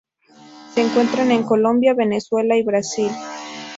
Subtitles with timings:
[0.73, 3.11] Se encuentran en Colombia, Venezuela y Brasil.